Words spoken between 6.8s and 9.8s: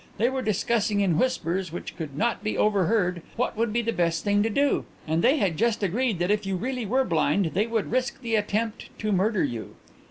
were blind they would risk the attempt to murder you.